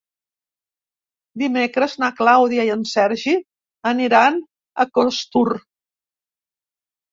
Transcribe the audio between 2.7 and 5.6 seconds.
i en Sergi aniran a Costur.